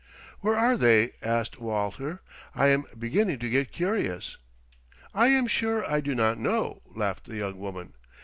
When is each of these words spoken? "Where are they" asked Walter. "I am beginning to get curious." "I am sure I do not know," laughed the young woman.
"Where 0.39 0.55
are 0.55 0.77
they" 0.77 1.11
asked 1.21 1.59
Walter. 1.59 2.23
"I 2.55 2.69
am 2.69 2.85
beginning 2.97 3.37
to 3.37 3.49
get 3.51 3.71
curious." 3.71 4.37
"I 5.13 5.27
am 5.27 5.45
sure 5.45 5.87
I 5.87 6.01
do 6.01 6.15
not 6.15 6.39
know," 6.39 6.81
laughed 6.87 7.25
the 7.25 7.35
young 7.37 7.59
woman. 7.59 7.93